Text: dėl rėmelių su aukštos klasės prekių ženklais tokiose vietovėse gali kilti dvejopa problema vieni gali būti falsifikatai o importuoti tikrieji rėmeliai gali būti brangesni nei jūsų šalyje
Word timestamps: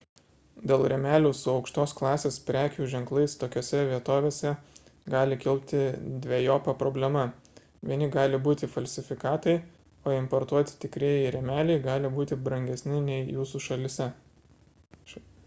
dėl 0.69 0.83
rėmelių 0.91 1.31
su 1.39 1.49
aukštos 1.51 1.91
klasės 1.97 2.37
prekių 2.45 2.85
ženklais 2.93 3.33
tokiose 3.43 3.81
vietovėse 3.89 4.53
gali 5.15 5.35
kilti 5.43 5.81
dvejopa 6.23 6.73
problema 6.79 7.25
vieni 7.91 8.07
gali 8.17 8.39
būti 8.49 8.69
falsifikatai 8.77 9.55
o 10.09 10.13
importuoti 10.23 10.79
tikrieji 10.87 11.27
rėmeliai 11.37 11.83
gali 11.89 12.11
būti 12.17 12.39
brangesni 12.49 13.03
nei 13.11 13.23
jūsų 13.37 13.61
šalyje 13.69 14.11